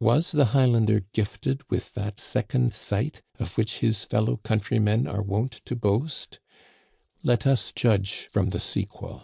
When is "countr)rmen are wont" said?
4.36-5.62